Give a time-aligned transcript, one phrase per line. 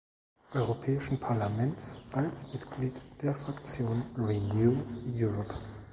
[0.55, 4.81] Europäischen Parlamentes als Mitglied der Fraktion Renew
[5.15, 5.53] Europe.